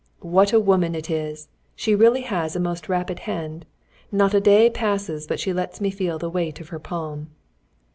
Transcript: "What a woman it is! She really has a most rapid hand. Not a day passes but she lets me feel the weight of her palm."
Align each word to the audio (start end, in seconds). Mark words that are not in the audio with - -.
"What 0.25 0.51
a 0.51 0.59
woman 0.59 0.95
it 0.95 1.11
is! 1.11 1.47
She 1.75 1.93
really 1.93 2.21
has 2.21 2.55
a 2.55 2.59
most 2.59 2.89
rapid 2.89 3.19
hand. 3.29 3.67
Not 4.11 4.33
a 4.33 4.41
day 4.41 4.67
passes 4.67 5.27
but 5.27 5.39
she 5.39 5.53
lets 5.53 5.79
me 5.79 5.91
feel 5.91 6.17
the 6.17 6.27
weight 6.27 6.59
of 6.59 6.69
her 6.69 6.79
palm." 6.79 7.29